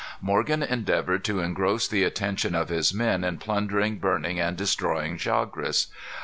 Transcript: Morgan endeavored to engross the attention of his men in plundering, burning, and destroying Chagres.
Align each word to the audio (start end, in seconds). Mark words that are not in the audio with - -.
Morgan 0.19 0.63
endeavored 0.63 1.23
to 1.25 1.41
engross 1.41 1.87
the 1.87 2.03
attention 2.03 2.55
of 2.55 2.69
his 2.69 2.91
men 2.91 3.23
in 3.23 3.37
plundering, 3.37 3.99
burning, 3.99 4.39
and 4.39 4.57
destroying 4.57 5.15
Chagres. 5.15 5.93